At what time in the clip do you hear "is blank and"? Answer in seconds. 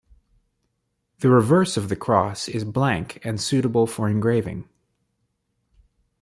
2.49-3.39